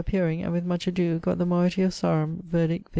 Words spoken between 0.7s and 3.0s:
adoe, gott the moëity of Sarum, verdict viz.